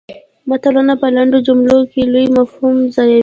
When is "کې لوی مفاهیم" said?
1.91-2.77